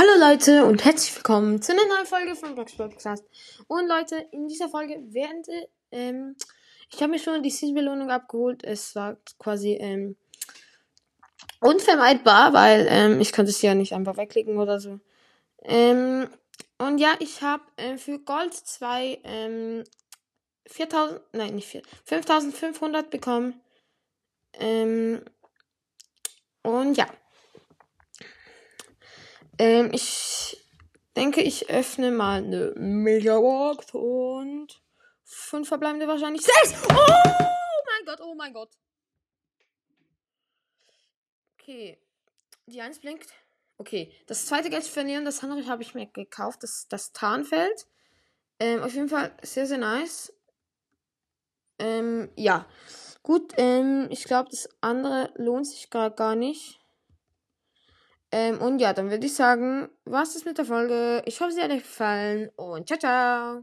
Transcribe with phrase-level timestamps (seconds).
[0.00, 3.22] Hallo Leute und herzlich willkommen zu einer neuen Folge von Blox Podcast.
[3.68, 5.46] Und Leute, in dieser Folge während
[5.92, 6.36] ähm,
[6.90, 8.64] ich habe mir schon die Season-Belohnung abgeholt.
[8.64, 10.16] Es war quasi ähm,
[11.60, 15.00] unvermeidbar, weil ähm, ich konnte es ja nicht einfach wegklicken oder so.
[15.64, 16.30] Ähm,
[16.78, 19.84] und ja, ich habe äh, für Gold 2 ähm,
[20.66, 23.60] 4000, nein, nicht 4, 5500 bekommen.
[24.54, 25.20] Ähm,
[26.62, 27.06] und ja.
[29.60, 30.56] Ähm, ich
[31.14, 34.68] denke, ich öffne mal eine Megabox und
[35.22, 36.82] fünf verbleibende wahrscheinlich sechs.
[36.88, 38.70] Oh mein Gott, oh mein Gott.
[41.60, 41.98] Okay.
[42.64, 43.28] Die eins blinkt.
[43.76, 44.10] Okay.
[44.26, 46.62] Das zweite Geld verlieren, das andere habe ich mir gekauft.
[46.62, 47.86] Das, das Tarnfeld.
[48.60, 50.32] Ähm, auf jeden Fall sehr, sehr nice.
[51.78, 52.66] Ähm, ja.
[53.22, 56.79] Gut, ähm, ich glaube, das andere lohnt sich gar, gar nicht.
[58.32, 61.22] Ähm, und ja, dann würde ich sagen, was ist mit der Folge?
[61.26, 63.58] Ich hoffe, sie hat euch gefallen und ciao, ciao.